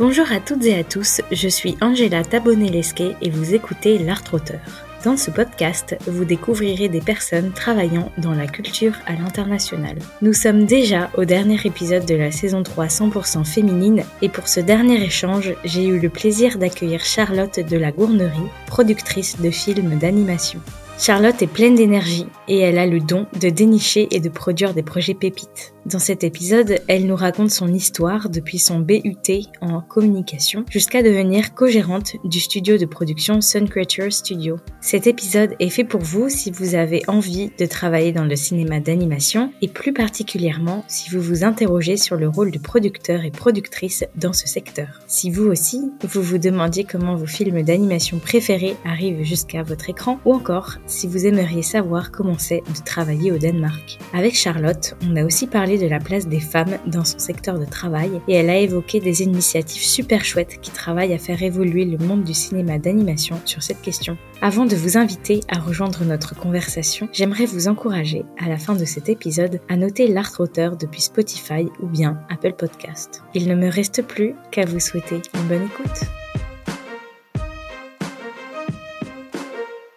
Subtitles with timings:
[0.00, 4.60] Bonjour à toutes et à tous, je suis Angela Tabonelesque et vous écoutez L'Art Auteur.
[5.04, 9.98] Dans ce podcast, vous découvrirez des personnes travaillant dans la culture à l'international.
[10.22, 14.60] Nous sommes déjà au dernier épisode de la saison 3 100% féminine et pour ce
[14.60, 20.62] dernier échange, j'ai eu le plaisir d'accueillir Charlotte de la Gournerie, productrice de films d'animation.
[21.00, 24.82] Charlotte est pleine d'énergie et elle a le don de dénicher et de produire des
[24.82, 25.72] projets pépites.
[25.86, 29.16] Dans cet épisode, elle nous raconte son histoire depuis son BUT
[29.62, 34.58] en communication jusqu'à devenir co-gérante du studio de production Sun Creature Studio.
[34.82, 38.78] Cet épisode est fait pour vous si vous avez envie de travailler dans le cinéma
[38.78, 44.04] d'animation et plus particulièrement si vous vous interrogez sur le rôle de producteur et productrice
[44.16, 45.00] dans ce secteur.
[45.06, 50.20] Si vous aussi, vous vous demandiez comment vos films d'animation préférés arrivent jusqu'à votre écran
[50.26, 53.98] ou encore si vous aimeriez savoir comment c'est de travailler au Danemark.
[54.12, 57.64] Avec Charlotte, on a aussi parlé de la place des femmes dans son secteur de
[57.64, 61.98] travail et elle a évoqué des initiatives super chouettes qui travaillent à faire évoluer le
[61.98, 64.16] monde du cinéma d'animation sur cette question.
[64.42, 68.84] Avant de vous inviter à rejoindre notre conversation, j'aimerais vous encourager à la fin de
[68.84, 73.22] cet épisode à noter l'art auteur depuis Spotify ou bien Apple Podcast.
[73.34, 76.06] Il ne me reste plus qu'à vous souhaiter une bonne écoute.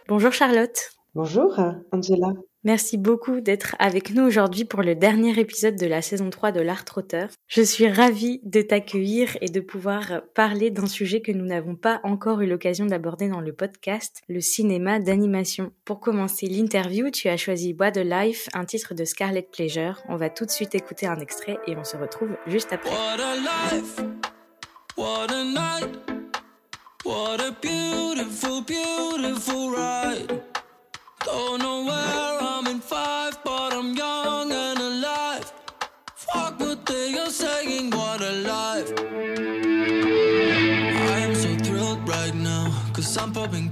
[0.08, 0.92] Bonjour Charlotte.
[1.16, 1.58] Bonjour
[1.92, 2.34] Angela.
[2.66, 6.62] Merci beaucoup d'être avec nous aujourd'hui pour le dernier épisode de la saison 3 de
[6.62, 7.30] l'Art Trotteur.
[7.48, 12.02] Je suis ravie de t'accueillir et de pouvoir parler d'un sujet que nous n'avons pas
[12.04, 15.72] encore eu l'occasion d'aborder dans le podcast, le cinéma d'animation.
[15.86, 20.02] Pour commencer l'interview, tu as choisi What a Life, un titre de Scarlet Pleasure.
[20.10, 22.90] On va tout de suite écouter un extrait et on se retrouve juste après.
[22.90, 24.00] What a life,
[24.98, 26.13] what a night,
[27.04, 30.42] what a beautiful, beautiful ride.
[31.26, 35.52] Don't know where I'm in five, but I'm young and alive.
[36.16, 38.93] Fuck what they are saying, what a life.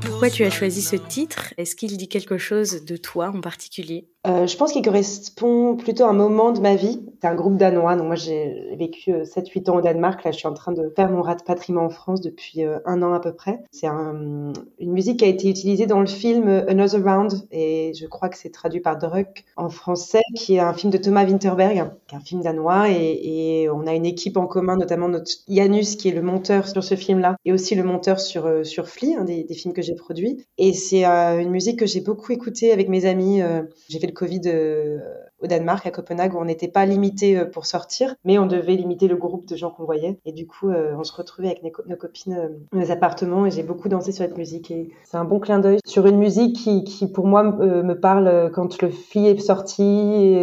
[0.01, 1.53] Pourquoi tu as choisi ce titre?
[1.57, 4.07] Est-ce qu'il dit quelque chose de toi en particulier?
[4.27, 7.01] Euh, je pense qu'il correspond plutôt à un moment de ma vie.
[7.19, 7.95] C'est un groupe danois.
[7.95, 10.23] Donc moi, j'ai vécu 7-8 euh, ans au Danemark.
[10.23, 13.13] Là, je suis en train de faire mon rapatriement en France depuis euh, un an
[13.13, 13.63] à peu près.
[13.71, 18.05] C'est un, une musique qui a été utilisée dans le film Another Round et je
[18.05, 21.91] crois que c'est traduit par Druck en français, qui est un film de Thomas Winterberg,
[22.07, 22.91] qui est un film danois.
[22.91, 26.67] Et, et on a une équipe en commun, notamment notre Janus, qui est le monteur
[26.67, 30.45] sur ce film-là, et aussi le monteur sur sur Flea, des, films que j'ai produits.
[30.57, 33.41] Et c'est une musique que j'ai beaucoup écoutée avec mes amis.
[33.89, 34.99] j'ai fait Covid euh,
[35.39, 38.75] au Danemark, à Copenhague, où on n'était pas limité euh, pour sortir, mais on devait
[38.75, 40.19] limiter le groupe de gens qu'on voyait.
[40.25, 43.63] Et du coup, euh, on se retrouvait avec nos, copines dans les appartements et j'ai
[43.63, 44.69] beaucoup dansé sur cette musique.
[44.71, 46.55] Et c'est un bon clin d'œil sur une musique
[46.85, 50.35] qui, pour moi, me parle quand le film est sorti.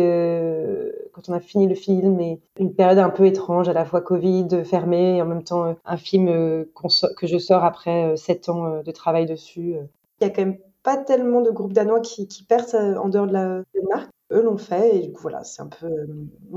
[1.18, 4.00] Quand on a fini le film et une période un peu étrange, à la fois
[4.00, 6.26] Covid, fermé, et en même temps un film
[6.66, 9.76] que je sors après sept ans de travail dessus.
[10.20, 13.26] Il y a quand même pas tellement de groupes danois qui, percent euh, en dehors
[13.26, 14.10] de la Danemark.
[14.30, 16.06] Eux l'ont fait et du coup voilà, c'est un peu, euh,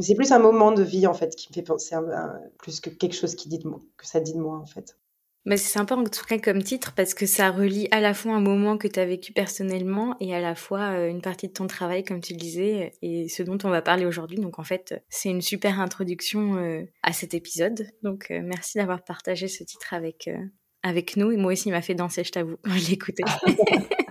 [0.02, 1.96] c'est plus un moment de vie en fait qui me fait penser
[2.58, 4.98] plus que quelque chose qui dit de moi, que ça dit de moi en fait.
[5.46, 8.34] Mais c'est sympa en tout cas comme titre parce que ça relie à la fois
[8.34, 11.53] un moment que tu as vécu personnellement et à la fois euh, une partie de
[11.53, 14.40] ton travail, comme tu le disais, et ce dont on va parler aujourd'hui.
[14.40, 17.88] Donc en fait, c'est une super introduction à cet épisode.
[18.03, 20.30] Donc merci d'avoir partagé ce titre avec,
[20.84, 21.31] avec nous.
[21.31, 23.24] Et moi aussi, il m'a fait danser, je t'avoue, quand je l'écoutais.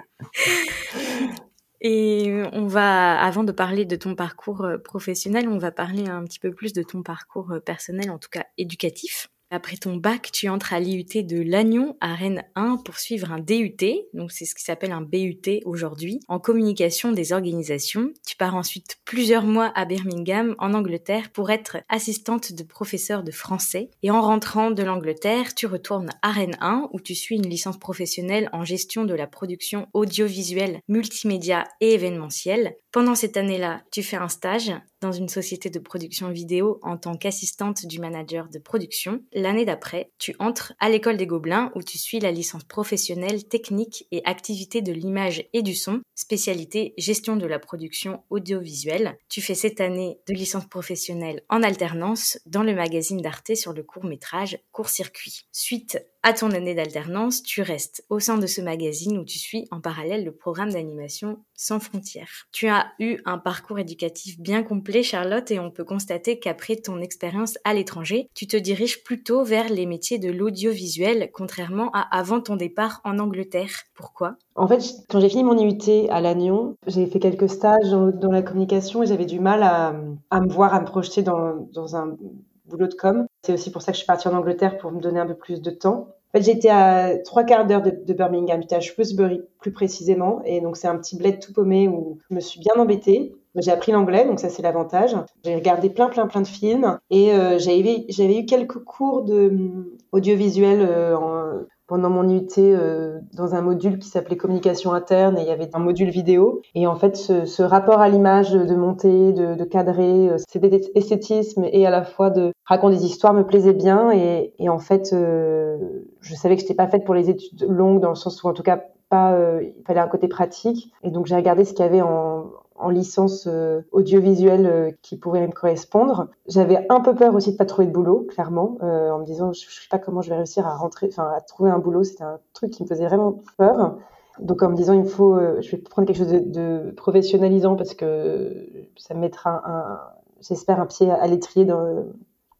[1.82, 6.24] Et on va, avant de parler de ton parcours euh, professionnel, on va parler un
[6.24, 9.28] petit peu plus de ton parcours euh, personnel, en tout cas éducatif.
[9.52, 13.40] Après ton bac, tu entres à l'IUT de Lannion à Rennes 1 pour suivre un
[13.40, 13.74] DUT,
[14.14, 18.12] donc c'est ce qui s'appelle un BUT aujourd'hui, en communication des organisations.
[18.24, 23.32] Tu pars ensuite plusieurs mois à Birmingham, en Angleterre, pour être assistante de professeur de
[23.32, 23.90] français.
[24.04, 27.78] Et en rentrant de l'Angleterre, tu retournes à Rennes 1 où tu suis une licence
[27.80, 32.76] professionnelle en gestion de la production audiovisuelle, multimédia et événementielle.
[32.92, 37.16] Pendant cette année-là, tu fais un stage dans une société de production vidéo en tant
[37.16, 39.22] qu'assistante du manager de production.
[39.40, 44.06] L'année d'après, tu entres à l'école des Gobelins où tu suis la licence professionnelle technique
[44.12, 49.16] et activité de l'image et du son, spécialité gestion de la production audiovisuelle.
[49.30, 53.82] Tu fais cette année de licence professionnelle en alternance dans le magazine d'Arte sur le
[53.82, 55.46] court métrage Court Circuit.
[55.52, 59.66] Suite à ton année d'alternance, tu restes au sein de ce magazine où tu suis
[59.70, 62.46] en parallèle le programme d'animation Sans frontières.
[62.52, 67.02] Tu as eu un parcours éducatif bien complet, Charlotte, et on peut constater qu'après ton
[67.02, 72.40] expérience à l'étranger, tu te diriges plutôt vers les métiers de l'audiovisuel, contrairement à avant
[72.40, 73.68] ton départ en Angleterre.
[73.94, 74.36] Pourquoi?
[74.54, 78.40] En fait, quand j'ai fini mon IUT à Lannion, j'ai fait quelques stages dans, la
[78.40, 79.92] communication et j'avais du mal à,
[80.40, 82.16] me voir, à me projeter dans, dans un
[82.64, 83.26] boulot de com.
[83.44, 85.34] C'est aussi pour ça que je suis partie en Angleterre pour me donner un peu
[85.34, 86.08] plus de temps.
[86.32, 90.60] En fait, j'étais à trois quarts d'heure de, Birmingham, j'étais à Shrewsbury plus précisément, et
[90.60, 93.34] donc c'est un petit bled tout paumé où je me suis bien embêtée.
[93.56, 95.16] J'ai appris l'anglais, donc ça c'est l'avantage.
[95.44, 99.98] J'ai regardé plein plein plein de films et euh, j'avais eu quelques cours de euh,
[100.12, 105.40] audiovisuel euh, en, pendant mon UT euh, dans un module qui s'appelait communication interne et
[105.40, 106.62] il y avait un module vidéo.
[106.76, 110.80] Et en fait, ce, ce rapport à l'image de monter, de, de cadrer, euh, c'était
[110.94, 114.12] esthétisme et à la fois de raconter des histoires me plaisait bien.
[114.12, 115.78] Et, et en fait, euh,
[116.20, 118.52] je savais que j'étais pas faite pour les études longues dans le sens où en
[118.52, 120.92] tout cas pas, euh, il fallait un côté pratique.
[121.02, 125.16] Et donc j'ai regardé ce qu'il y avait en, en licence euh, audiovisuelle euh, qui
[125.16, 126.28] pourrait me correspondre.
[126.46, 129.52] J'avais un peu peur aussi de pas trouver de boulot, clairement, euh, en me disant
[129.52, 132.04] je, je sais pas comment je vais réussir à rentrer, enfin à trouver un boulot.
[132.04, 133.96] C'était un truc qui me faisait vraiment peur.
[134.38, 138.66] Donc en me disant il faut, je vais prendre quelque chose de, professionnalisant parce que
[138.96, 140.00] ça me mettra un
[140.40, 142.06] j'espère un pied à l'étrier dans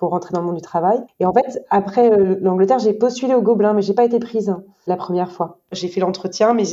[0.00, 0.98] pour rentrer dans le monde du travail.
[1.20, 4.48] Et en fait, après euh, l'Angleterre, j'ai postulé au Gobelin, mais j'ai pas été prise
[4.48, 5.58] hein, la première fois.
[5.72, 6.64] J'ai fait l'entretien, mais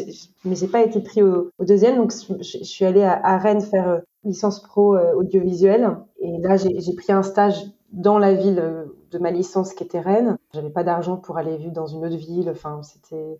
[0.46, 1.98] mais j'ai pas été prise au, deuxième.
[1.98, 5.98] Donc je, suis allée à, Rennes faire euh, licence pro euh, audiovisuel.
[6.22, 10.00] Et là, j'ai pris un stage dans la ville euh, de ma licence qui était
[10.00, 10.38] Rennes.
[10.54, 12.50] J'avais pas d'argent pour aller vivre dans une autre ville.
[12.50, 13.40] Enfin, c'était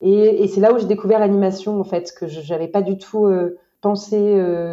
[0.00, 2.98] et, et c'est là où j'ai découvert l'animation en fait, que je n'avais pas du
[2.98, 3.28] tout
[3.80, 4.16] pensé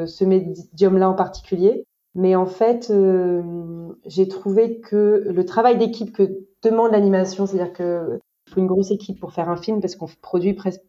[0.05, 1.85] ce médium-là en particulier.
[2.15, 3.41] Mais en fait, euh,
[4.05, 8.19] j'ai trouvé que le travail d'équipe que demande l'animation, c'est-à-dire que
[8.49, 10.81] faut une grosse équipe pour faire un film parce qu'on produit presque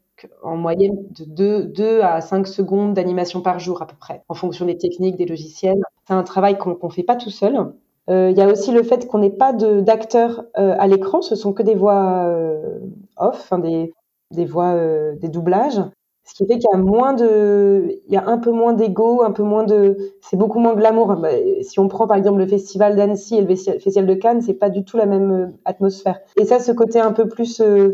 [0.42, 4.34] en moyenne de 2, 2 à 5 secondes d'animation par jour à peu près, en
[4.34, 5.80] fonction des techniques, des logiciels.
[6.06, 7.72] C'est un travail qu'on ne fait pas tout seul.
[8.08, 11.34] Euh, il y a aussi le fait qu'on n'ait pas d'acteurs euh, à l'écran, ce
[11.34, 12.32] sont que des voix
[13.16, 14.76] off, hein, des, voix,
[15.16, 15.80] des doublages.
[16.26, 19.22] Ce qui fait qu'il y a moins de, il y a un peu moins d'ego,
[19.22, 21.14] un peu moins de, c'est beaucoup moins glamour.
[21.16, 21.28] Bah,
[21.62, 24.68] si on prend par exemple le festival d'Annecy et le festival de Cannes, c'est pas
[24.68, 26.18] du tout la même euh, atmosphère.
[26.36, 27.92] Et ça, ce côté un peu plus euh,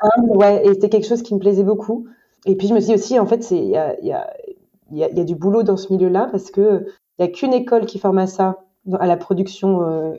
[0.00, 2.06] humble, ouais, c'était quelque chose qui me plaisait beaucoup.
[2.46, 5.76] Et puis je me suis dit aussi, en fait, il y a du boulot dans
[5.76, 6.86] ce milieu-là parce que
[7.18, 8.64] il y a qu'une école qui forme à ça,
[8.98, 10.14] à la production euh,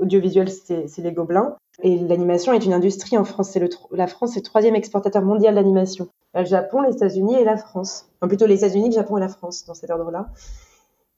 [0.00, 1.56] audiovisuelle, c'est les Gobelins.
[1.82, 3.54] Et l'animation est une industrie en France.
[3.56, 6.08] Le, la France est le troisième exportateur mondial d'animation.
[6.34, 8.08] Le Japon, les États-Unis et la France.
[8.16, 10.28] Enfin, plutôt les États-Unis, le Japon et la France, dans cet ordre-là.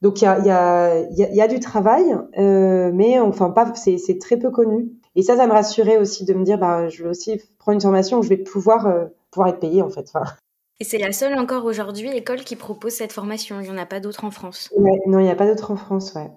[0.01, 3.51] Donc il y a, y, a, y, a, y a, du travail, euh, mais enfin
[3.51, 4.89] pas, c'est très peu connu.
[5.15, 7.81] Et ça, ça me rassurait aussi de me dire, bah, je vais aussi prendre une
[7.81, 10.09] formation où je vais pouvoir euh, pouvoir être payée en fait.
[10.13, 10.23] Enfin,
[10.81, 13.59] et c'est la seule encore aujourd'hui école qui propose cette formation.
[13.61, 14.67] Il n'y en a pas d'autres en France.
[14.75, 16.31] Ouais, non, il n'y a pas d'autres en France, ouais.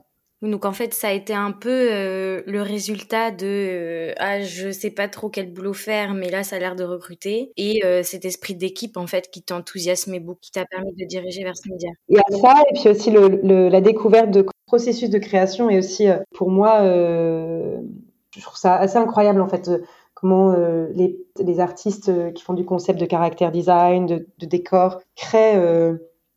[0.51, 4.71] Donc en fait, ça a été un peu euh, le résultat de euh, ah je
[4.71, 8.03] sais pas trop quel boulot faire, mais là ça a l'air de recruter et euh,
[8.03, 11.69] cet esprit d'équipe en fait qui t'enthousiasmait beaucoup, qui t'a permis de diriger vers ce
[11.71, 11.91] média.
[12.09, 16.09] Il y a ça et puis aussi la découverte de processus de création et aussi
[16.09, 19.71] euh, pour moi, je trouve ça assez incroyable en fait
[20.15, 20.55] comment
[20.95, 25.61] les, les, artistes qui font du concept de caractère design, de, de décor créent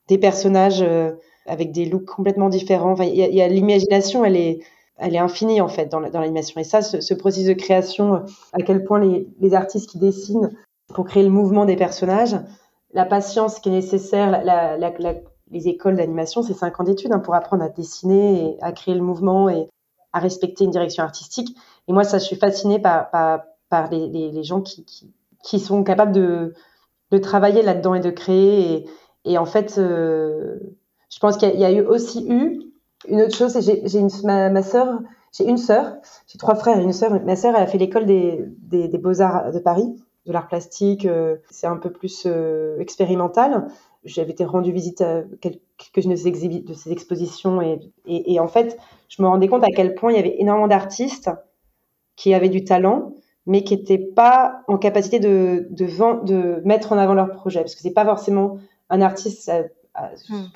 [0.08, 0.84] des personnages
[1.48, 2.92] avec des looks complètement différents.
[2.92, 4.60] Enfin, y a, y a l'imagination, elle est,
[4.98, 6.60] elle est infinie en fait dans, dans l'animation.
[6.60, 10.52] Et ça, ce, ce, processus de création, à quel point les, les, artistes qui dessinent
[10.94, 12.36] pour créer le mouvement des personnages,
[12.94, 14.44] la patience qui est nécessaire,
[15.52, 19.02] les écoles d'animation, c'est cinq ans d'études hein, pour apprendre à dessiner à créer le
[19.02, 19.70] mouvement et
[20.14, 21.56] à respecter une direction artistique.
[21.88, 23.10] Et moi, ça, je suis fascinée par,
[23.70, 25.14] par, les, les, gens qui, qui,
[25.44, 26.54] qui, sont capables de,
[27.12, 28.74] de travailler là-dedans et de créer.
[28.74, 28.86] Et,
[29.26, 30.60] et en fait, euh,
[31.10, 32.62] je pense qu'il y, a eu aussi eu
[33.08, 35.00] une autre chose, j'ai une ma, ma sœur,
[35.32, 35.98] j'ai une sœur,
[36.28, 37.24] j'ai trois frères et une sœur.
[37.24, 39.96] Ma sœur, elle a fait l'école des, des, beaux-arts de Paris,
[40.26, 41.06] de l'art plastique.
[41.06, 43.68] Euh, c'est un peu plus euh, expérimental.
[44.04, 47.62] J'avais été rendue visite à quelques-unes de ces, expositions
[48.06, 48.78] et, en fait,
[49.10, 51.30] je me rendais compte à quel point il y avait énormément d'artistes
[52.16, 53.14] qui avaient du talent,
[53.46, 57.76] mais qui n'étaient pas en capacité de, de, de mettre en avant leur projet, parce
[57.76, 58.60] que c'est pas forcément
[58.90, 59.52] un artiste.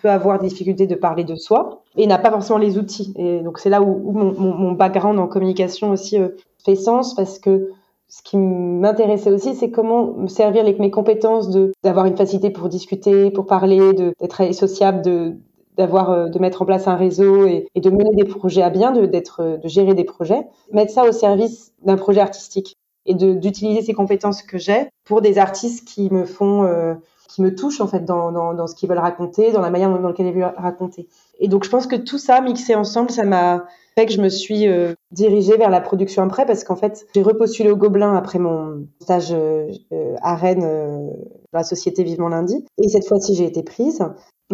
[0.02, 3.14] Peut avoir des difficultés de parler de soi et n'a pas forcément les outils.
[3.18, 6.30] Et donc c'est là où, où mon, mon, background en communication aussi euh,
[6.64, 7.70] fait sens parce que
[8.08, 12.50] ce qui m'intéressait aussi, c'est comment me servir avec mes compétences de d'avoir une facilité
[12.50, 15.38] pour discuter, pour parler, d'être sociable, de
[15.78, 18.70] d'avoir euh, de mettre en place un réseau et, et, de mener des projets à
[18.70, 23.14] bien, de d'être de gérer des projets, mettre ça au service d'un projet artistique et
[23.16, 26.94] d'utiliser ces compétences que j'ai pour des artistes qui me font euh,
[27.32, 29.90] qui me touchent en fait dans, dans, dans ce qu'ils veulent raconter, dans la manière
[29.90, 31.08] dans laquelle ils veulent raconter.
[31.40, 34.30] Et donc je pense que tout ça mixé ensemble, ça m'a fait que je me
[34.30, 38.40] suis euh, dirigée vers la production après parce qu'en fait j'ai repostulé au Gobelin après
[38.40, 39.72] mon stage euh,
[40.22, 41.08] à Rennes euh,
[41.52, 44.02] dans la société Vivement Lundi et cette fois-ci j'ai été prise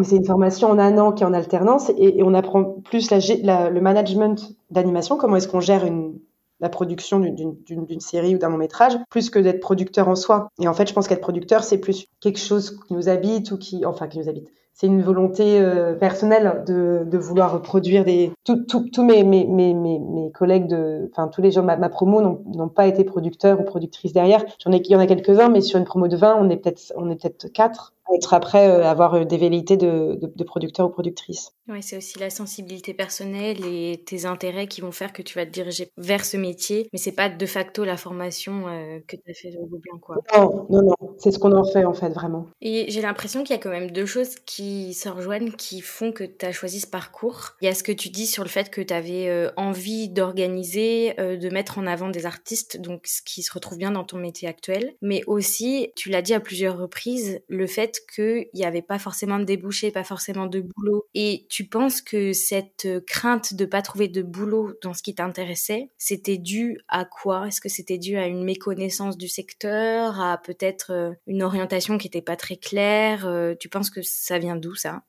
[0.03, 3.69] c'est une formation en un an qui est en alternance et, on apprend plus la,
[3.69, 6.19] le management d'animation, comment est-ce qu'on gère une,
[6.59, 10.49] la production d'une série ou d'un long métrage, plus que d'être producteur en soi.
[10.59, 13.57] Et en fait, je pense qu'être producteur, c'est plus quelque chose qui nous habite ou
[13.57, 14.49] qui, enfin, qui nous habite.
[14.79, 18.31] C'est une volonté euh, personnelle de, vouloir produire des.
[18.43, 23.59] Tous mes, collègues de, enfin tous les gens de ma, promo n'ont pas été producteurs
[23.59, 24.45] ou productrices derrière.
[24.67, 27.09] Il y en a quelques-uns, mais sur une promo de 20, on est peut-être, on
[27.09, 30.89] est peut-être quatre être après euh, avoir euh, des velléités de, de, de producteur ou
[30.89, 31.51] productrice.
[31.67, 35.45] Oui, c'est aussi la sensibilité personnelle et tes intérêts qui vont faire que tu vas
[35.45, 39.31] te diriger vers ce métier, mais c'est pas de facto la formation euh, que tu
[39.31, 40.17] as fait au Gobelin, quoi.
[40.35, 42.47] Non, non, non, c'est ce qu'on en fait en fait, vraiment.
[42.61, 46.11] Et j'ai l'impression qu'il y a quand même deux choses qui se rejoignent, qui font
[46.11, 47.55] que tu as choisi ce parcours.
[47.61, 51.13] Il y a ce que tu dis sur le fait que tu avais envie d'organiser,
[51.17, 54.47] de mettre en avant des artistes, donc ce qui se retrouve bien dans ton métier
[54.47, 58.99] actuel, mais aussi, tu l'as dit à plusieurs reprises, le fait qu'il n'y avait pas
[58.99, 61.05] forcément de débouchés, pas forcément de boulot.
[61.13, 65.89] Et tu penses que cette crainte de pas trouver de boulot dans ce qui t'intéressait,
[65.97, 67.47] c'était dû à quoi?
[67.47, 72.07] Est-ce que c'était dû à une méconnaissance du secteur, à peut-être euh, une orientation qui
[72.07, 73.27] n'était pas très claire?
[73.27, 75.03] Euh, Tu penses que ça vient d'où ça?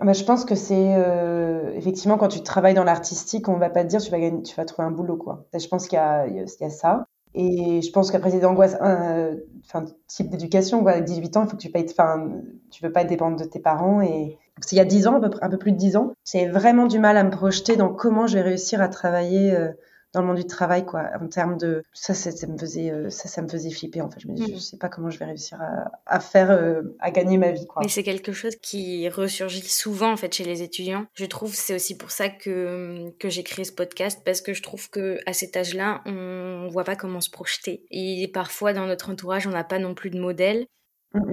[0.00, 3.68] Ah bah, je pense que c'est euh, effectivement quand tu travailles dans l'artistique, on va
[3.68, 5.46] pas te dire tu vas gagner, tu vas trouver un boulot quoi.
[5.52, 7.06] Je pense qu'il y a ça.
[7.34, 10.92] Et je pense qu'après, c'est d'angoisse, enfin, type d'éducation, quoi.
[10.92, 12.30] À 18 ans, il faut que tu payes, enfin,
[12.70, 14.00] tu veux pas dépendre de tes parents.
[14.00, 14.38] Et
[14.72, 17.16] il y a 10 ans, un peu, plus de 10 ans, j'ai vraiment du mal
[17.16, 19.72] à me projeter dans comment je vais réussir à travailler euh,
[20.14, 23.10] dans le monde du travail, quoi, en termes de ça, ça, ça me faisait, euh,
[23.10, 24.00] ça, ça me faisait flipper.
[24.00, 24.60] En fait, je me dis, je mm.
[24.60, 27.82] sais pas comment je vais réussir à, à faire, euh, à gagner ma vie, quoi.
[27.82, 31.06] Mais c'est quelque chose qui ressurgit souvent en fait chez les étudiants.
[31.14, 34.62] Je trouve c'est aussi pour ça que que j'ai créé ce podcast parce que je
[34.62, 39.10] trouve que à cet âge-là, on voit pas comment se projeter et parfois dans notre
[39.10, 40.66] entourage, on n'a pas non plus de modèle.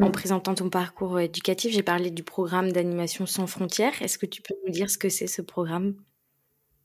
[0.02, 4.02] En présentant ton parcours éducatif, j'ai parlé du programme d'animation sans frontières.
[4.02, 5.96] Est-ce que tu peux nous dire ce que c'est ce programme?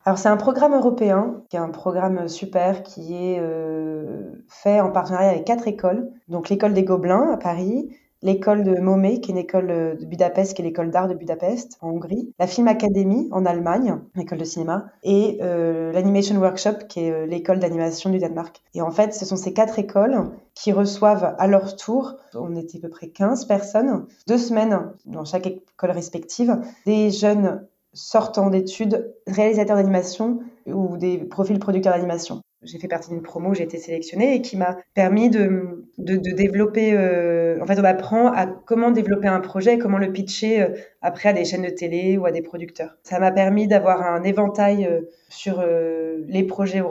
[0.07, 4.91] Alors c'est un programme européen, qui est un programme super, qui est euh, fait en
[4.91, 6.11] partenariat avec quatre écoles.
[6.29, 7.91] Donc l'école des Gobelins à Paris,
[8.23, 9.67] l'école de Momé, qui est une école
[9.99, 13.99] de Budapest, qui est l'école d'art de Budapest en Hongrie, la Film Academy en Allemagne,
[14.15, 18.63] l'école de cinéma, et euh, l'Animation Workshop, qui est euh, l'école d'animation du Danemark.
[18.75, 22.79] Et en fait, ce sont ces quatre écoles qui reçoivent à leur tour, on était
[22.79, 29.15] à peu près 15 personnes, deux semaines dans chaque école respective, des jeunes sortant d'études,
[29.27, 32.41] réalisateurs d'animation ou des profils producteurs d'animation.
[32.63, 36.31] J'ai fait partie d'une promo, j'ai été sélectionnée et qui m'a permis de, de, de
[36.33, 36.93] développer.
[36.93, 40.69] Euh, en fait, on apprend à comment développer un projet, comment le pitcher euh,
[41.01, 42.99] après à des chaînes de télé ou à des producteurs.
[43.03, 45.65] Ça m'a permis d'avoir un éventail euh, sur
[46.27, 46.83] les projets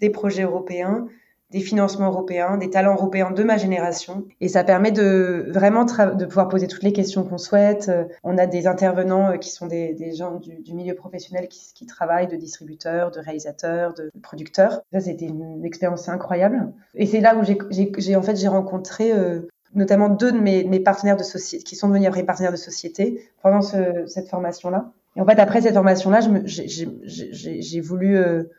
[0.00, 1.06] des projets européens,
[1.50, 4.24] des financements européens, des talents européens de ma génération.
[4.40, 7.88] Et ça permet de vraiment de pouvoir poser toutes les questions qu'on souhaite.
[7.88, 12.26] Euh, on a des intervenants euh, qui sont des, gens du, milieu professionnel qui, travaillent,
[12.26, 14.80] de distributeurs, de réalisateurs, de producteurs.
[14.92, 16.72] Ça, c'était une expérience incroyable.
[16.94, 20.80] Et c'est là où j'ai en fait j'ai rencontré euh, notamment deux de mes, mes
[20.80, 24.90] partenaires de société qui sont devenus après partenaires de société pendant ce, cette formation-là.
[25.14, 28.18] Et en fait, après cette formation-là, j'ai voulu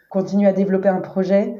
[0.09, 1.53] continuer à développer un projet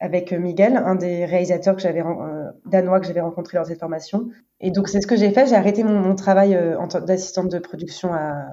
[0.00, 3.70] avec euh, Miguel, un des réalisateurs que j'avais euh, danois que j'avais rencontré lors de
[3.70, 4.28] cette formation.
[4.60, 5.46] Et donc c'est ce que j'ai fait.
[5.46, 8.46] J'ai arrêté mon, travail euh, en tant d'assistante de production à,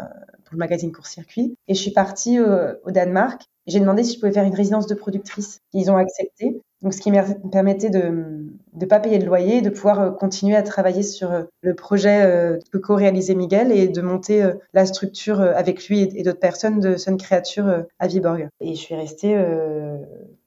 [0.45, 3.43] pour le magazine Court Circuit et je suis partie au Danemark.
[3.67, 5.59] J'ai demandé si je pouvais faire une résidence de productrice.
[5.73, 6.61] Ils ont accepté.
[6.81, 10.63] Donc, ce qui me permettait de ne pas payer de loyer, de pouvoir continuer à
[10.63, 11.29] travailler sur
[11.61, 16.79] le projet que co-réalisait Miguel et de monter la structure avec lui et d'autres personnes
[16.79, 18.47] de Sun Creature à Viborg.
[18.61, 19.35] Et je suis restée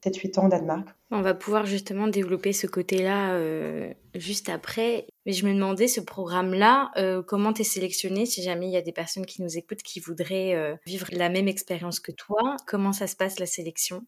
[0.04, 0.88] 7-8 ans au Danemark.
[1.10, 5.06] On va pouvoir justement développer ce côté-là euh, juste après.
[5.26, 8.82] Mais je me demandais, ce programme-là, euh, comment t'es sélectionné si jamais il y a
[8.82, 12.56] des personnes qui nous écoutent qui voudraient euh, vivre la même expérience que toi?
[12.66, 14.04] Comment ça se passe la sélection?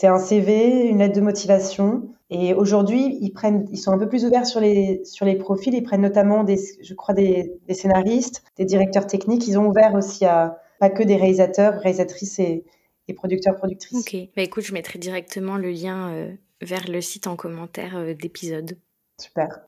[0.00, 2.08] C'est un CV, une lettre de motivation.
[2.30, 5.74] Et aujourd'hui, ils prennent, ils sont un peu plus ouverts sur les sur les profils.
[5.74, 9.46] Ils prennent notamment des, je crois, des, des scénaristes, des directeurs techniques.
[9.46, 12.64] Ils ont ouvert aussi à pas que des réalisateurs, réalisatrices et,
[13.14, 14.06] producteurs, productrices.
[14.06, 18.14] Ok, bah écoute, je mettrai directement le lien euh, vers le site en commentaire euh,
[18.14, 18.78] d'épisode.
[19.20, 19.66] Super.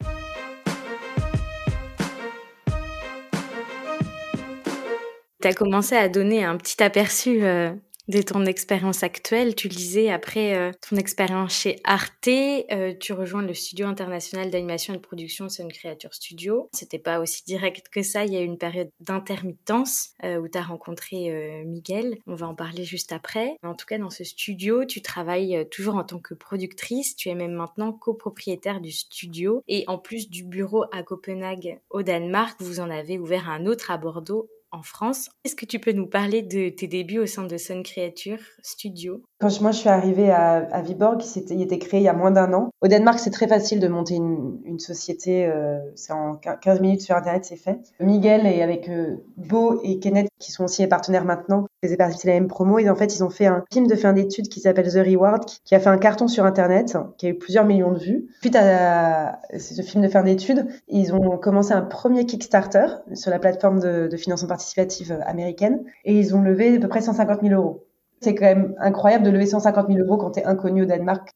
[5.42, 7.74] Tu as commencé à donner un petit aperçu euh,
[8.08, 9.54] de ton expérience actuelle.
[9.54, 14.94] Tu disais, après euh, ton expérience chez Arte, euh, tu rejoins le studio international d'animation
[14.94, 16.68] et de production Sun Creature Studio.
[16.72, 18.24] C'était pas aussi direct que ça.
[18.24, 22.18] Il y a eu une période d'intermittence euh, où tu as rencontré Miguel.
[22.26, 23.56] On va en parler juste après.
[23.62, 27.16] En tout cas, dans ce studio, tu travailles toujours en tant que productrice.
[27.16, 29.62] Tu es même maintenant copropriétaire du studio.
[29.68, 33.90] Et en plus du bureau à Copenhague, au Danemark, vous en avez ouvert un autre
[33.90, 35.28] à Bordeaux en France.
[35.44, 39.22] Est-ce que tu peux nous parler de tes débuts au sein de Sun Creature Studio?
[39.38, 42.30] Quand moi je suis arrivée à, à Viborg, il, était créé il y a moins
[42.30, 42.70] d'un an.
[42.80, 45.46] Au Danemark, c'est très facile de monter une, société.
[45.46, 47.78] Euh, c'est en 15 minutes sur Internet, c'est fait.
[48.00, 52.26] Miguel et avec euh, Beau et Kenneth, qui sont aussi les partenaires maintenant, faisaient partie
[52.26, 52.78] de la même promo.
[52.78, 55.44] Et en fait, ils ont fait un film de fin d'études qui s'appelle The Reward,
[55.64, 58.28] qui a fait un carton sur Internet, qui a eu plusieurs millions de vues.
[58.40, 63.38] Suite à ce film de fin d'études, ils ont commencé un premier Kickstarter sur la
[63.38, 67.54] plateforme de, de financement participative américaine et ils ont levé à peu près 150 000
[67.54, 67.86] euros.
[68.20, 71.30] C'est quand même incroyable de lever 150 000 euros quand tu es inconnu au Danemark.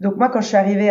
[0.00, 0.90] Donc moi, quand je suis arrivée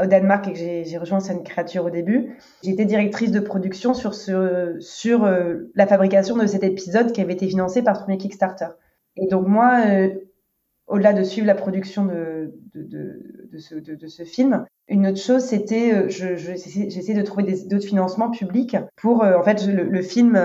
[0.00, 4.14] au Danemark et que j'ai rejoint Sun Créature au début, j'étais directrice de production sur,
[4.14, 8.68] ce, sur euh, la fabrication de cet épisode qui avait été financé par premier Kickstarter.
[9.16, 10.10] Et donc moi, euh,
[10.86, 12.52] au-delà de suivre la production de,
[13.58, 19.22] ce, film, une autre chose, c'était, euh, je, j'essayais de trouver d'autres financements publics pour,
[19.24, 20.36] en fait, le, film,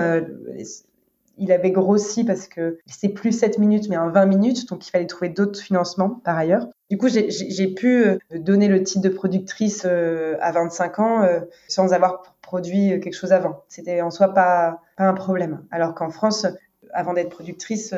[1.38, 4.90] il avait grossi parce que c'est plus 7 minutes, mais en 20 minutes, donc il
[4.90, 6.68] fallait trouver d'autres financements par ailleurs.
[6.90, 11.40] Du coup, j'ai pu euh, donner le titre de productrice euh, à 25 ans euh,
[11.68, 13.62] sans avoir produit quelque chose avant.
[13.68, 15.64] C'était en soi pas un problème.
[15.70, 16.46] Alors qu'en France,
[16.92, 17.94] avant d'être productrice,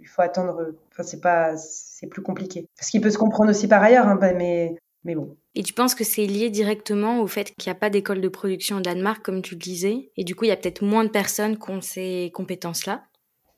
[0.00, 0.74] il faut attendre.
[0.92, 2.66] Enfin, c'est pas, c'est plus compliqué.
[2.80, 5.36] Ce qui peut se comprendre aussi par ailleurs, hein, mais mais bon.
[5.54, 8.28] Et tu penses que c'est lié directement au fait qu'il n'y a pas d'école de
[8.28, 11.04] production au Danemark, comme tu le disais, et du coup, il y a peut-être moins
[11.04, 13.02] de personnes qui ont ces compétences-là?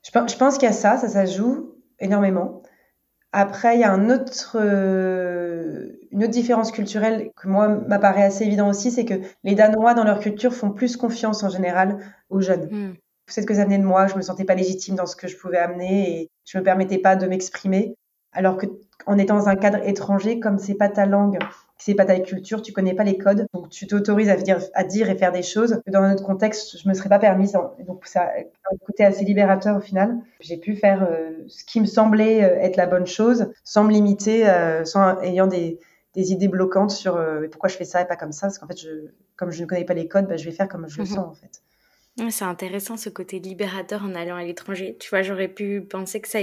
[0.05, 2.63] Je pense, je pense qu'il y a ça, ça, ça joue énormément.
[3.33, 8.45] Après, il y a un autre, euh, une autre différence culturelle que moi m'apparaît assez
[8.45, 9.13] évident aussi, c'est que
[9.43, 11.97] les Danois, dans leur culture, font plus confiance en général
[12.29, 12.67] aux jeunes.
[12.71, 12.93] Hmm.
[13.31, 15.37] Ce que ça venait de moi, je me sentais pas légitime dans ce que je
[15.37, 17.95] pouvais amener et je me permettais pas de m'exprimer.
[18.33, 18.65] Alors que
[19.05, 21.37] en étant dans un cadre étranger, comme c'est pas ta langue,
[21.77, 24.83] c'est pas ta culture, tu connais pas les codes, donc tu t'autorises à dire, à
[24.83, 27.53] dire et faire des choses que dans un autre contexte, je me serais pas permise.
[27.87, 30.17] Donc ça a un côté assez libérateur au final.
[30.41, 33.91] J'ai pu faire euh, ce qui me semblait euh, être la bonne chose, sans me
[33.91, 35.79] limiter, euh, sans ayant des,
[36.13, 37.19] des idées bloquantes sur
[37.51, 39.67] pourquoi je fais ça et pas comme ça, parce qu'en fait, je, comme je ne
[39.67, 41.09] connais pas les codes, bah, je vais faire comme je le mhm.
[41.09, 41.63] sens en fait.
[42.29, 44.97] C'est intéressant ce côté libérateur en allant à l'étranger.
[44.99, 46.39] Tu vois, j'aurais pu penser que ça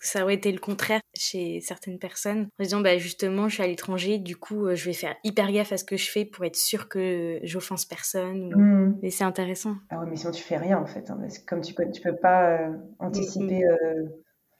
[0.00, 3.66] ça aurait été le contraire chez certaines personnes en disant bah justement je suis à
[3.66, 6.44] l'étranger du coup euh, je vais faire hyper gaffe à ce que je fais pour
[6.44, 8.98] être sûr que j'offense personne mmh.
[9.02, 11.74] et c'est intéressant ah ouais mais sinon tu fais rien en fait hein, comme tu
[11.74, 13.86] peux tu peux pas euh, anticiper mmh, mmh.
[13.86, 14.02] Euh...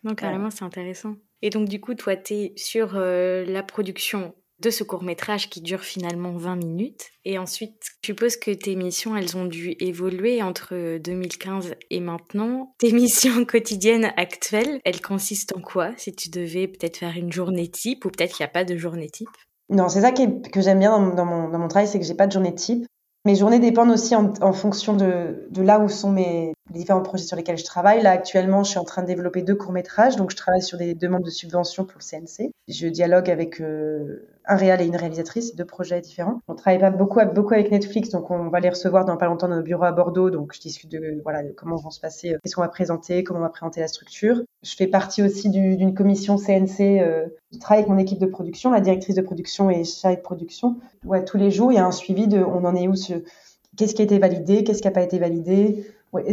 [0.05, 4.35] non carrément c'est intéressant et donc du coup toi tu es sur euh, la production
[4.61, 7.11] de ce court métrage qui dure finalement 20 minutes.
[7.25, 12.75] Et ensuite, je suppose que tes missions, elles ont dû évoluer entre 2015 et maintenant.
[12.79, 15.93] Tes missions quotidiennes actuelles, elles consistent en quoi?
[15.97, 18.77] Si tu devais peut-être faire une journée type, ou peut-être qu'il n'y a pas de
[18.77, 19.29] journée type?
[19.69, 22.27] Non, c'est ça que j'aime bien dans, mon, dans mon travail, c'est que j'ai pas
[22.27, 22.87] de journée type.
[23.25, 27.25] Mes journées dépendent aussi en, fonction de, de, là où sont mes les différents projets
[27.25, 28.03] sur lesquels je travaille.
[28.03, 30.17] Là, actuellement, je suis en train de développer deux courts-métrages.
[30.17, 32.51] Donc, je travaille sur des demandes de subventions pour le CNC.
[32.69, 36.41] Je dialogue avec euh, un réal et une réalisatrice, deux projets différents.
[36.49, 39.57] On travaille pas beaucoup, avec Netflix, donc on va les recevoir dans pas longtemps dans
[39.57, 40.31] nos bureaux à Bordeaux.
[40.31, 43.41] Donc, je discute de, voilà, comment vont se passer, euh, qu'est-ce qu'on va présenter, comment
[43.41, 44.43] on va présenter la structure.
[44.63, 47.01] Je fais partie aussi d'une commission CNC.
[47.01, 50.23] Euh, je travaille avec mon équipe de production, la directrice de production et chargée de
[50.23, 50.77] production.
[51.05, 52.95] Ouais, tous les jours, il y a un suivi de on en est où,
[53.77, 55.87] qu'est-ce qui a été validé, qu'est-ce qui n'a pas été validé,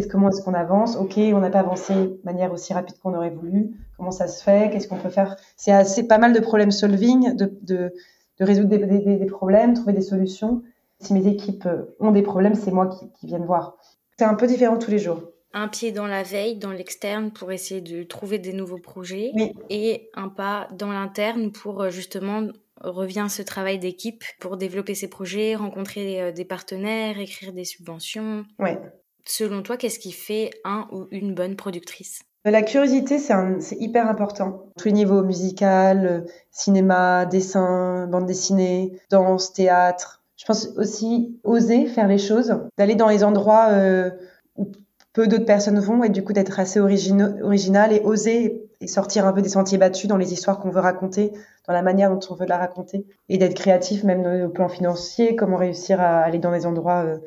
[0.09, 0.95] comment est-ce qu'on avance?
[0.95, 3.71] Ok, on n'a pas avancé de manière aussi rapide qu'on aurait voulu.
[3.97, 4.69] Comment ça se fait?
[4.71, 5.35] Qu'est-ce qu'on peut faire?
[5.57, 7.93] C'est assez pas mal de problème solving, de, de,
[8.39, 10.63] de résoudre des, des, des, problèmes, trouver des solutions.
[10.99, 11.67] Si mes équipes
[11.99, 13.77] ont des problèmes, c'est moi qui, qui viens voir.
[14.17, 15.21] C'est un peu différent tous les jours.
[15.53, 19.31] Un pied dans la veille, dans l'externe, pour essayer de trouver des nouveaux projets,
[19.69, 22.47] et un pas dans l'interne pour euh, justement
[22.81, 28.45] revient ce travail d'équipe pour développer ces projets, rencontrer euh, des partenaires, écrire des subventions.
[28.59, 28.79] Ouais.
[29.25, 32.21] Selon toi, qu'est-ce qui fait un ou une bonne productrice?
[32.45, 34.65] La curiosité, c'est hyper important.
[34.77, 40.21] Tous les niveaux, musical, cinéma, dessin, bande dessinée, danse, théâtre.
[40.35, 44.11] Je pense aussi oser faire les choses, d'aller dans les endroits euh,
[44.57, 44.69] où
[45.13, 49.31] peu d'autres personnes vont et du coup d'être assez original et oser et sortir un
[49.31, 51.31] peu des sentiers battus dans les histoires qu'on veut raconter,
[51.65, 55.37] dans la manière dont on veut la raconter et d'être créatif même au plan financier,
[55.37, 57.19] comment réussir à aller dans des endroits euh,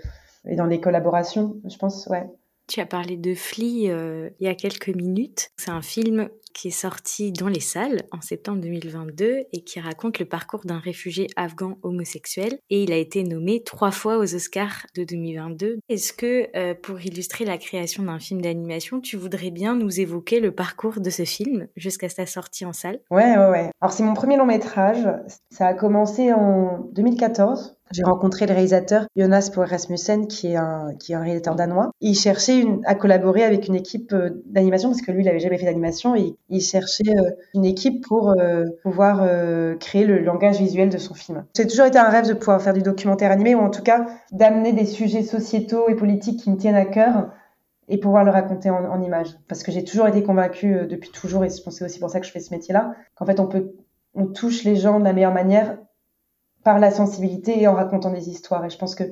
[0.49, 2.27] et dans les collaborations, je pense, ouais.
[2.69, 5.51] Tu as parlé de Flea euh, il y a quelques minutes.
[5.57, 10.19] C'est un film qui est sorti dans les salles en septembre 2022 et qui raconte
[10.19, 14.87] le parcours d'un réfugié afghan homosexuel et il a été nommé trois fois aux Oscars
[14.97, 15.79] de 2022.
[15.91, 20.41] Est-ce que euh, pour illustrer la création d'un film d'animation, tu voudrais bien nous évoquer
[20.41, 23.01] le parcours de ce film jusqu'à sa sortie en salle?
[23.11, 23.71] Ouais, ouais, ouais.
[23.83, 25.07] Alors c'est mon premier long métrage.
[25.51, 30.89] Ça a commencé en 2014 j'ai rencontré le réalisateur Jonas Poer Rasmussen, qui est un,
[30.99, 31.91] qui est un réalisateur danois.
[32.01, 35.59] Il cherchait à collaborer avec une équipe euh, d'animation, parce que lui, il n'avait jamais
[35.59, 39.29] fait d'animation, et il cherchait euh, une équipe pour euh, pouvoir
[39.79, 41.45] créer le langage visuel de son film.
[41.55, 44.07] C'est toujours été un rêve de pouvoir faire du documentaire animé, ou en tout cas
[44.33, 47.31] d'amener des sujets sociétaux et politiques qui me tiennent à cœur
[47.89, 49.37] et pouvoir le raconter en, en images.
[49.49, 52.33] Parce que j'ai toujours été convaincue depuis toujours, et c'est aussi pour ça que je
[52.33, 53.73] fais ce métier-là, qu'en fait on peut
[54.17, 55.77] on touche les gens de la meilleure manière
[56.67, 58.65] par la sensibilité et en racontant des histoires.
[58.65, 59.05] Et je pense que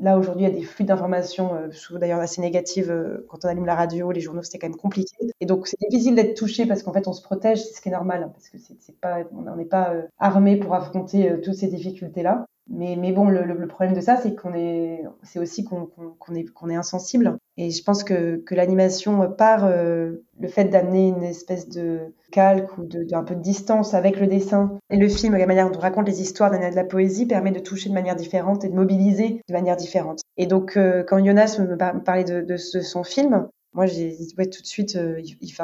[0.00, 2.90] là, aujourd'hui, il y a des flux d'informations, euh, d'ailleurs assez négatives.
[2.90, 5.14] Euh, quand on allume la radio, les journaux, c'était quand même compliqué.
[5.42, 7.90] Et donc, c'est difficile d'être touché parce qu'en fait, on se protège, c'est ce qui
[7.90, 11.40] est normal, hein, parce que c'est pas, on n'est pas euh, armé pour affronter euh,
[11.42, 12.46] toutes ces difficultés-là.
[12.68, 15.88] Mais, bon, le, problème de ça, c'est qu'on est, c'est aussi qu'on
[16.34, 17.38] est, insensible.
[17.56, 22.84] Et je pense que, l'animation, par euh, le fait d'amener une espèce de calque ou
[22.84, 25.78] de, de, un peu de distance avec le dessin et le film, la manière dont
[25.78, 28.74] on raconte les histoires de la poésie, permet de toucher de manière différente et de
[28.74, 30.20] mobiliser de manière différente.
[30.36, 34.62] Et donc, euh, quand Jonas me parlait de, son film, moi, j'ai dit ouais, tout
[34.62, 35.62] de suite, euh, il faut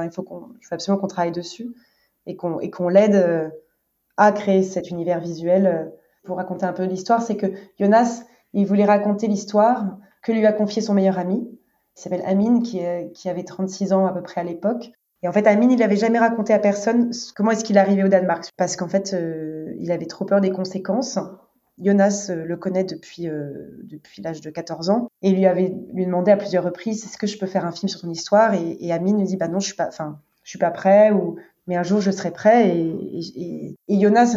[0.71, 1.69] absolument qu'on travaille dessus
[2.27, 3.49] et qu'on et qu'on l'aide euh,
[4.17, 5.93] à créer cet univers visuel
[6.25, 7.47] pour raconter un peu l'histoire, c'est que
[7.79, 11.49] Jonas, il voulait raconter l'histoire que lui a confié son meilleur ami.
[11.97, 12.81] Il s'appelle Amine, qui,
[13.15, 14.93] qui, avait 36 ans à peu près à l'époque.
[15.23, 18.09] Et en fait, Amine, il n'avait jamais raconté à personne comment est-ce qu'il arrivait au
[18.09, 21.19] Danemark, parce qu'en fait, euh, il avait trop peur des conséquences.
[21.79, 23.53] Jonas euh, le connaît depuis, euh,
[23.85, 27.27] depuis l'âge de 14 ans et lui avait lui demandé à plusieurs reprises est-ce que
[27.27, 28.55] je peux faire un film sur ton histoire?
[28.55, 31.13] Et, et Amine lui dit bah non je suis pas enfin je suis pas prêt
[31.13, 34.37] ou mais un jour je serai prêt et, et, et Jonas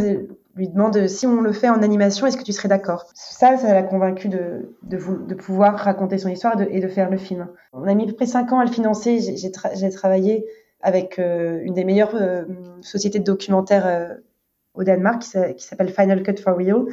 [0.55, 3.05] lui demande si on le fait en animation, est-ce que tu serais d'accord?
[3.13, 6.87] Ça, ça l'a convaincu de, de, de, pouvoir raconter son histoire et de, et de,
[6.87, 7.47] faire le film.
[7.73, 9.19] On a mis à peu près cinq ans à le financer.
[9.19, 10.45] J'ai tra travaillé
[10.81, 12.45] avec euh, une des meilleures euh,
[12.81, 14.13] sociétés de documentaires euh,
[14.73, 16.85] au Danemark qui s'appelle Final Cut for Real.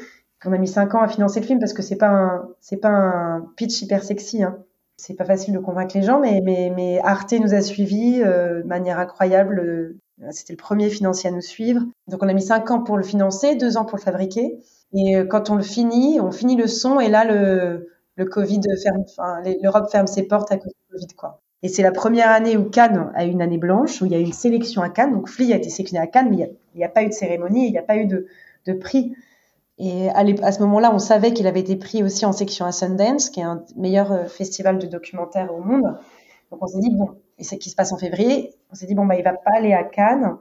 [0.45, 2.79] On a mis cinq ans à financer le film parce que c'est pas un c'est
[2.79, 4.43] pas un pitch hyper sexy.
[4.43, 4.59] Hein.
[4.97, 8.63] C'est pas facile de convaincre les gens, mais mais, mais Arte nous a suivis euh,
[8.63, 9.95] de manière incroyable
[10.31, 11.83] c'était le premier financier à nous suivre.
[12.09, 14.59] Donc on a mis cinq ans pour le financer, deux ans pour le fabriquer.
[14.95, 18.61] Et euh, quand on le finit, on finit le son et là le, le Covid
[18.83, 21.41] ferme, enfin l'Europe ferme ses portes à cause du Covid quoi.
[21.63, 24.15] Et c'est la première année où Cannes a eu une année blanche, où il y
[24.17, 25.13] a eu une sélection à Cannes.
[25.13, 26.37] Donc Flea a été sélectionné à Cannes, mais
[26.75, 28.27] il n'y a, pas eu de cérémonie, il n'y a pas eu de,
[28.67, 29.15] de prix.
[29.79, 32.73] Et à, à ce moment-là, on savait qu'il avait été pris aussi en section à
[32.73, 35.97] Sundance, qui est un meilleur euh, festival de documentaires au monde.
[36.51, 37.11] Donc on s'est dit, bon,
[37.43, 38.55] et c'est qui se passe en février.
[38.71, 40.37] On s'est dit bon bah il va pas aller à Cannes,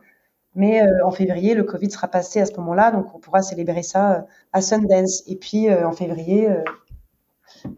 [0.54, 3.82] mais euh, en février le Covid sera passé à ce moment-là, donc on pourra célébrer
[3.82, 4.22] ça euh,
[4.54, 5.24] à Sundance.
[5.26, 6.48] Et puis euh, en février,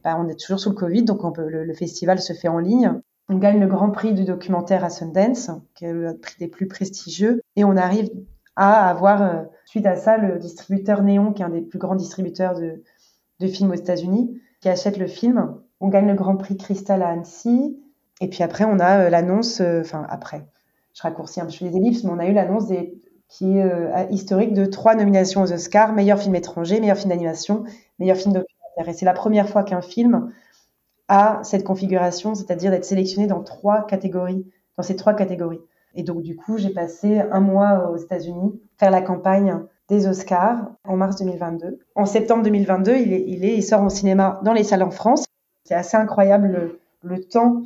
[0.03, 2.99] bah, on est toujours sous le Covid, donc le, festival se fait en ligne.
[3.29, 6.67] On gagne le Grand Prix du documentaire à Sundance, qui est le prix des plus
[6.67, 8.09] prestigieux, et on arrive
[8.57, 12.55] à avoir suite à ça le distributeur Néon, qui est un des plus grands distributeurs
[12.55, 12.83] de,
[13.39, 15.55] de films aux États-Unis, qui achète le film.
[15.79, 17.77] On gagne le Grand Prix Cristal à Annecy.
[18.21, 20.45] Et puis après, on a euh, l'annonce, euh, enfin après,
[20.93, 22.65] je raccourcis un peu les ellipses, mais on a eu l'annonce
[23.27, 27.63] qui est euh, historique de trois nominations aux Oscars, meilleur film étranger, meilleur film d'animation,
[27.99, 28.89] meilleur film documentaire.
[28.89, 30.31] Et c'est la première fois qu'un film
[31.07, 34.45] a cette configuration, c'est-à-dire d'être sélectionné dans trois catégories,
[34.77, 35.61] dans ces trois catégories.
[35.95, 40.71] Et donc du coup, j'ai passé un mois aux États-Unis faire la campagne des Oscars
[40.85, 41.79] en mars 2022.
[41.95, 45.25] En septembre 2022, il, est, il, sort au cinéma dans les salles en France.
[45.65, 47.61] C'est assez incroyable le, le temps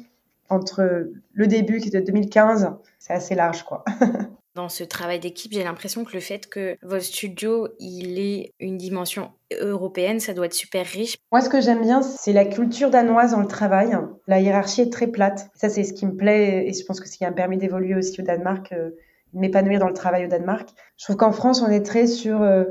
[0.49, 3.83] entre le début qui était 2015, c'est assez large quoi.
[4.57, 8.75] Dans ce travail d'équipe, j'ai l'impression que le fait que votre studio, il ait une
[8.75, 9.29] dimension
[9.61, 11.15] européenne, ça doit être super riche.
[11.31, 13.95] Moi, ce que j'aime bien, c'est la culture danoise dans le travail.
[14.25, 15.51] La hiérarchie est très plate.
[15.53, 17.93] Ça, c'est ce qui me plaît et je pense que ce qui a permis d'évoluer
[17.93, 18.89] aussi au Danemark, euh,
[19.33, 20.67] m'épanouir dans le travail au Danemark.
[20.97, 22.63] Je trouve qu'en France, on est très sur euh,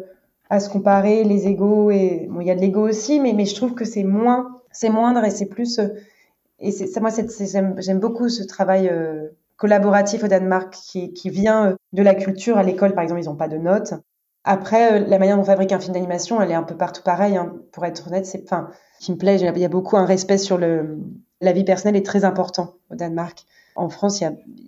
[0.51, 3.45] à se comparer les égaux et bon, il y a de l'ego aussi, mais, mais
[3.45, 5.89] je trouve que c'est moins, c'est moindre et c'est plus euh,
[6.59, 7.11] et c'est moi
[7.79, 12.59] j'aime beaucoup ce travail euh, collaboratif au Danemark qui, vient euh, de la culture.
[12.59, 13.95] À l'école par exemple ils n'ont pas de notes.
[14.45, 17.03] Après euh, la manière dont on fabrique un film d'animation elle est un peu partout
[17.03, 20.07] pareil hein, pour être honnête c'est enfin qui me plaît il y a beaucoup un
[20.07, 20.99] respect sur le
[21.43, 23.45] la vie personnelle est très important au Danemark.
[23.75, 24.25] En France il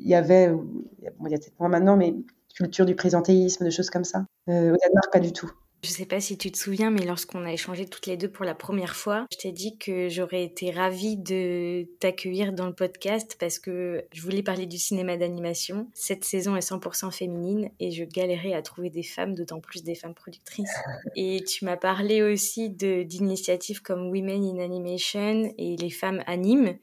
[0.06, 0.52] y, avait
[0.98, 2.14] il y a peut-être moins maintenant mais
[2.54, 4.26] culture du présentéisme de choses comme ça.
[4.46, 5.50] Au Danemark pas du tout
[5.82, 8.44] Je sais pas si tu te souviens, mais lorsqu'on a échangé toutes les deux pour
[8.44, 13.36] la première fois, je t'ai dit que j'aurais été ravie de t'accueillir dans le podcast
[13.38, 15.88] parce que je voulais parler du cinéma d'animation.
[15.94, 19.94] Cette saison est 100% féminine et je galérais à trouver des femmes, d'autant plus des
[19.94, 20.68] femmes productrices.
[21.16, 26.76] Et tu m'as parlé aussi d'initiatives comme Women in Animation et les femmes animent.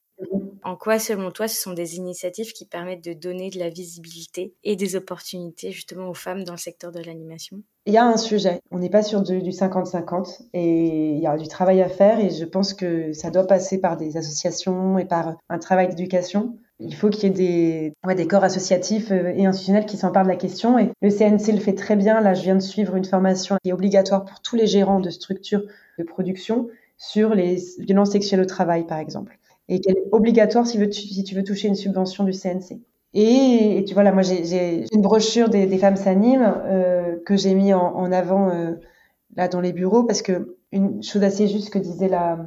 [0.63, 4.56] En quoi, selon toi, ce sont des initiatives qui permettent de donner de la visibilité
[4.63, 7.62] et des opportunités justement aux femmes dans le secteur de l'animation?
[7.86, 8.62] Il y a un sujet.
[8.71, 12.32] On n'est pas sur du 50-50 et il y a du travail à faire et
[12.32, 16.58] je pense que ça doit passer par des associations et par un travail d'éducation.
[16.80, 20.36] Il faut qu'il y ait des, corps associatifs euh, et institutionnels qui s'emparent de la
[20.36, 20.80] question.
[20.80, 22.19] Et le CNC le fait très bien.
[22.19, 25.10] Là, je viens de suivre une formation qui est obligatoire pour tous les gérants de
[25.10, 25.63] structures
[25.99, 30.80] de production sur les violences sexuelles au travail, par exemple et qu'elle est obligatoire si,
[30.91, 32.80] si, tu veux toucher une subvention du CNC.
[33.13, 37.56] Et, tu vois, là, moi, j'ai une brochure des, des femmes s'animent euh, que j'ai
[37.56, 38.73] mis en, en avant euh,
[39.36, 42.45] là dans les bureaux parce que une chose assez juste que disait la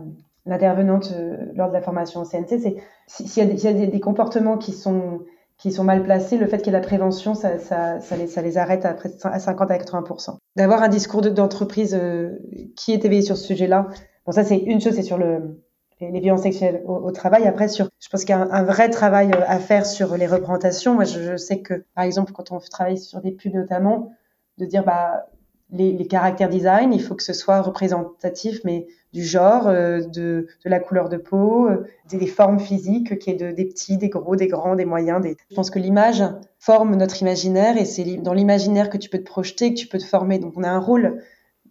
[0.49, 2.77] l'intervenante euh, lors de la formation au CNC, c'est
[3.07, 5.21] s'il y, y, a des, comportements qui sont
[5.59, 8.29] qui sont mal placés, le fait qu'il y ait la prévention, ça, ça, ça, les,
[8.29, 12.39] ça les arrête à, à 50 à 80% D'avoir un discours d'entreprise euh,
[12.77, 13.89] qui est éveillé sur ce sujet-là.
[14.25, 15.61] Bon, ça c'est une chose, c'est sur le
[16.01, 17.47] les, violences sexuelles au, travail.
[17.47, 20.27] Après, sur, je pense qu'il y a un, vrai travail euh, à faire sur les
[20.27, 20.95] représentations.
[20.95, 24.13] Moi, je, sais que, par exemple, quand on travaille sur des pubs notamment,
[24.59, 25.27] de dire bah
[25.71, 30.47] les, les caractères design, il faut que ce soit représentatif, mais du genre, euh, de,
[30.65, 34.09] de, la couleur de peau, euh, des, formes physiques, qui est de, des petits, des
[34.09, 35.23] gros, des grands, des moyens.
[35.23, 35.37] Des...
[35.51, 36.23] Je pense que l'image
[36.59, 39.99] forme notre imaginaire et c'est dans l'imaginaire que tu peux te projeter, que tu peux
[39.99, 40.39] te former.
[40.39, 41.23] Donc on a un rôle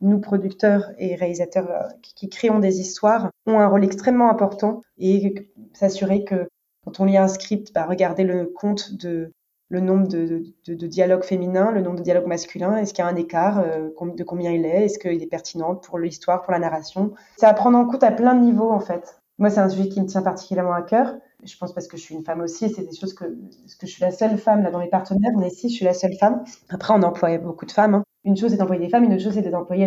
[0.01, 5.47] nous, producteurs et réalisateurs euh, qui, créons des histoires, ont un rôle extrêmement important et
[5.73, 6.47] s'assurer que
[6.83, 9.31] quand on lit un script, bah, regarder le compte de
[9.69, 13.17] le nombre de, dialogues féminins, le nombre de dialogues masculins, est-ce qu'il y a un
[13.17, 17.13] écart, euh, de combien il est, est-ce qu'il est pertinent pour l'histoire, pour la narration?
[17.35, 19.19] C'est à prendre en compte à plein de niveaux en fait.
[19.39, 21.15] Moi, c'est un sujet qui me tient particulièrement à cœur.
[21.43, 23.75] Je pense parce que je suis une femme aussi, et c'est des choses que, parce
[23.75, 25.31] que je suis la seule femme là dans les partenaires.
[25.35, 26.43] On est six, je suis la seule femme.
[26.69, 27.95] Après, on emploie beaucoup de femmes.
[27.95, 29.85] Hein une chose c'est d'employer des femmes, une autre chose c'est d'employer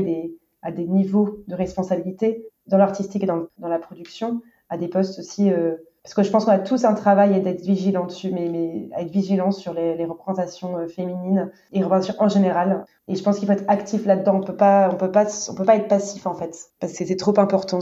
[0.62, 5.50] à des, niveaux de responsabilité dans l'artistique et dans, la production, à des postes aussi.
[5.50, 8.48] Euh, parce que je pense qu'on a tous un travail et d'être vigilant dessus, mais,
[8.48, 12.86] mais à être vigilant sur les, représentations euh, féminines et représentations en général.
[13.06, 14.36] Et je pense qu'il faut être actif là-dedans.
[14.36, 17.04] On peut pas, on peut pas, on peut pas être passif en fait, parce que
[17.04, 17.80] c'est trop important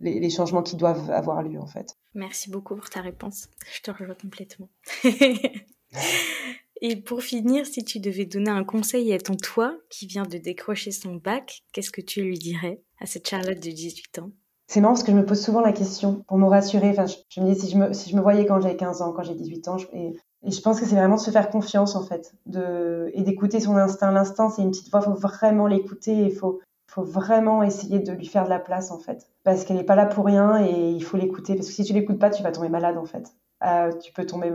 [0.00, 1.96] les changements qui doivent avoir lieu en fait.
[2.14, 3.48] Merci beaucoup pour ta réponse.
[3.74, 4.68] Je te rejoins complètement.
[6.84, 10.36] Et pour finir, si tu devais donner un conseil à ton toi qui vient de
[10.36, 14.30] décrocher son bac, qu'est-ce que tu lui dirais à cette Charlotte de 18 ans?
[14.66, 16.90] C'est marrant parce que je me pose souvent la question pour me rassurer.
[16.90, 19.12] Enfin, je, me dis si je me, si je me voyais quand j'avais 15 ans,
[19.12, 22.02] quand j'ai 18 ans, et, je pense que c'est vraiment de se faire confiance en
[22.02, 24.10] fait, de, et d'écouter son instinct.
[24.10, 28.10] L'instinct, c'est une petite voix, il faut vraiment l'écouter, il faut, faut vraiment essayer de
[28.10, 30.90] lui faire de la place en fait, parce qu'elle n'est pas là pour rien et
[30.90, 31.54] il faut l'écouter.
[31.54, 33.32] Parce que si tu l'écoutes pas, tu vas tomber malade en fait.
[33.64, 34.52] Euh, tu peux tomber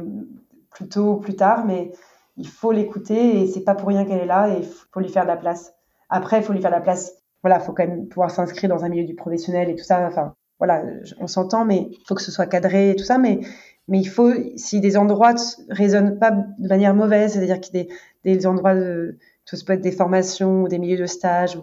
[0.72, 1.94] plus tôt ou plus tard, mais
[2.38, 5.10] il faut l'écouter et c'est pas pour rien qu'elle est là et il faut lui
[5.10, 5.74] faire de la place.
[6.10, 7.14] Après, il faut lui faire de la place.
[7.44, 10.06] Voilà, il faut quand même pouvoir s'inscrire dans un milieu du professionnel et tout ça.
[10.08, 10.84] Enfin, voilà,
[11.20, 13.18] on s'entend, mais il faut que ce soit cadré et tout ça.
[13.18, 13.40] Mais,
[13.88, 15.36] mais il faut, si des endroits
[15.70, 17.86] résonnent pas de manière mauvaise, c'est-à-dire qu'il y a
[18.24, 21.60] des, endroits de, tout peut être des formations ou des milieux de stage,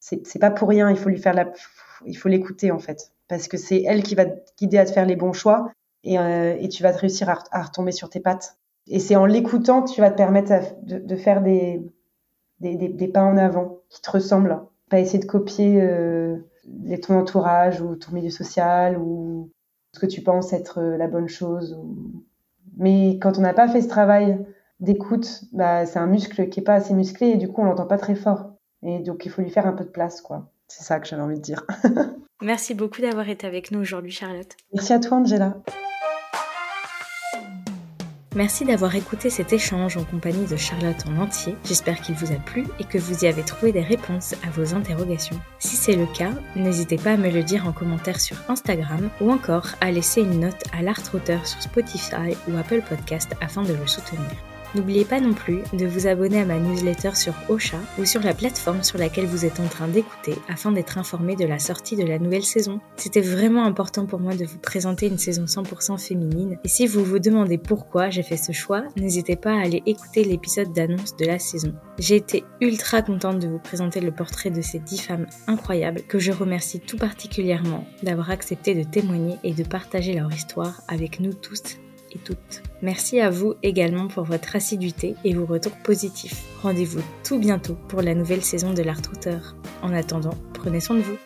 [0.00, 0.90] c'est pas pour rien.
[0.90, 1.50] Il faut lui faire la,
[2.06, 4.92] il faut l'écouter en fait, parce que c'est elle qui va te guider à te
[4.92, 5.70] faire les bons choix
[6.04, 8.58] et, euh, et tu vas réussir à, à retomber sur tes pattes.
[8.86, 11.82] Et c'est en l'écoutant que tu vas te permettre de, de faire des,
[12.60, 14.60] des, des, pas en avant qui te ressemblent.
[14.90, 16.36] Pas essayer de copier euh,
[17.02, 19.50] ton entourage ou ton milieu social ou
[19.92, 21.78] ce que tu penses être euh, la bonne chose.
[22.76, 24.44] Mais quand on n'a pas fait ce travail
[24.80, 27.86] d'écoute, bah, c'est un muscle qui est pas assez musclé et du coup on l'entend
[27.86, 28.52] pas très fort.
[28.82, 30.50] Et donc il faut lui faire un peu de place, quoi.
[30.68, 31.66] C'est ça que j'avais envie de dire.
[32.42, 34.56] Merci beaucoup d'avoir été avec nous aujourd'hui, Charlotte.
[34.72, 35.56] Merci à toi, Angela.
[38.34, 41.54] Merci d'avoir écouté cet échange en compagnie de Charlotte en entier.
[41.64, 44.74] J'espère qu'il vous a plu et que vous y avez trouvé des réponses à vos
[44.74, 45.40] interrogations.
[45.60, 49.30] Si c'est le cas, n'hésitez pas à me le dire en commentaire sur Instagram ou
[49.30, 53.86] encore à laisser une note à l'art sur Spotify ou Apple Podcast afin de le
[53.86, 54.30] soutenir.
[54.74, 58.34] N'oubliez pas non plus de vous abonner à ma newsletter sur Ocha ou sur la
[58.34, 62.04] plateforme sur laquelle vous êtes en train d'écouter afin d'être informé de la sortie de
[62.04, 62.80] la nouvelle saison.
[62.96, 67.04] C'était vraiment important pour moi de vous présenter une saison 100% féminine et si vous
[67.04, 71.24] vous demandez pourquoi j'ai fait ce choix, n'hésitez pas à aller écouter l'épisode d'annonce de
[71.24, 71.72] la saison.
[72.00, 76.18] J'ai été ultra contente de vous présenter le portrait de ces 10 femmes incroyables que
[76.18, 81.32] je remercie tout particulièrement d'avoir accepté de témoigner et de partager leur histoire avec nous
[81.32, 81.78] tous
[82.18, 82.62] toutes.
[82.82, 86.44] Merci à vous également pour votre assiduité et vos retours positifs.
[86.62, 89.56] Rendez-vous tout bientôt pour la nouvelle saison de l'Art Auteur.
[89.82, 91.18] En attendant, prenez soin de vous.